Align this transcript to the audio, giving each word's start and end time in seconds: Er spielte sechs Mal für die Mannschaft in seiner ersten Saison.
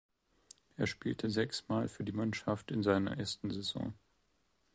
Er 0.77 0.87
spielte 0.87 1.29
sechs 1.29 1.67
Mal 1.69 1.87
für 1.87 2.03
die 2.03 2.11
Mannschaft 2.11 2.71
in 2.71 2.81
seiner 2.81 3.19
ersten 3.19 3.51
Saison. 3.51 3.93